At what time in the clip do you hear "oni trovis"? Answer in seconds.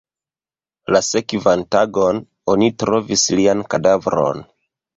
2.55-3.29